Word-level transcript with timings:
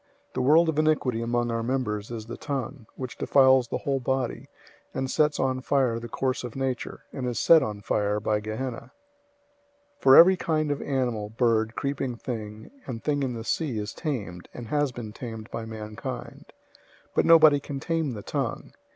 The 0.33 0.41
world 0.41 0.67
of 0.67 0.79
iniquity 0.79 1.21
among 1.21 1.51
our 1.51 1.61
members 1.61 2.09
is 2.09 2.25
the 2.25 2.35
tongue, 2.35 2.87
which 2.95 3.19
defiles 3.19 3.67
the 3.67 3.77
whole 3.77 3.99
body, 3.99 4.49
and 4.95 5.11
sets 5.11 5.39
on 5.39 5.61
fire 5.61 5.99
the 5.99 6.07
course 6.09 6.43
of 6.43 6.55
nature, 6.55 7.01
and 7.13 7.27
is 7.27 7.37
set 7.37 7.61
on 7.61 7.81
fire 7.81 8.19
by 8.19 8.39
Gehenna.{or, 8.39 8.79
Hell} 8.79 8.87
003:007 8.87 8.91
For 9.99 10.15
every 10.17 10.37
kind 10.37 10.71
of 10.71 10.81
animal, 10.81 11.29
bird, 11.29 11.75
creeping 11.75 12.15
thing, 12.15 12.71
and 12.87 13.03
thing 13.03 13.21
in 13.21 13.33
the 13.35 13.43
sea, 13.43 13.77
is 13.77 13.93
tamed, 13.93 14.49
and 14.55 14.69
has 14.69 14.91
been 14.91 15.13
tamed 15.13 15.51
by 15.51 15.65
mankind. 15.65 16.45
003:008 17.09 17.09
But 17.13 17.25
nobody 17.27 17.59
can 17.59 17.79
tame 17.79 18.13
the 18.13 18.23
tongue. 18.23 18.73